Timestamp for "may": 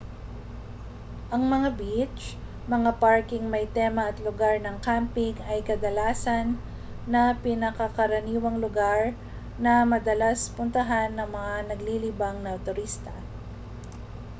3.53-3.65